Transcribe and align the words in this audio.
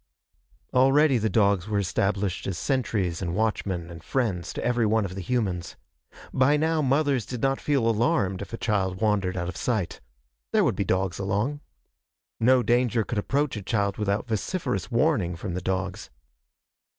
Already 0.73 1.19
the 1.19 1.29
dogs 1.29 1.67
were 1.67 1.77
established 1.77 2.47
as 2.47 2.57
sentries 2.57 3.21
and 3.21 3.35
watchmen 3.35 3.91
and 3.91 4.03
friends 4.03 4.51
to 4.53 4.65
every 4.65 4.83
one 4.83 5.05
of 5.05 5.13
the 5.13 5.21
humans. 5.21 5.75
By 6.33 6.57
now 6.57 6.81
mothers 6.81 7.23
did 7.23 7.39
not 7.43 7.61
feel 7.61 7.87
alarmed 7.87 8.41
if 8.41 8.51
a 8.51 8.57
child 8.57 8.99
wandered 8.99 9.37
out 9.37 9.47
of 9.47 9.55
sight. 9.55 10.01
There 10.53 10.63
would 10.63 10.75
be 10.75 10.83
dogs 10.85 11.19
along. 11.19 11.59
No 12.39 12.63
danger 12.63 13.03
could 13.03 13.19
approach 13.19 13.55
a 13.55 13.61
child 13.61 13.97
without 13.99 14.27
vociferous 14.27 14.89
warning 14.89 15.35
from 15.35 15.53
the 15.53 15.61
dogs. 15.61 16.09